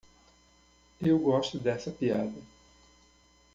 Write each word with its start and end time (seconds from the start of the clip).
Eu 0.99 1.19
gosto 1.19 1.59
dessa 1.59 1.91
piada. 1.91 2.41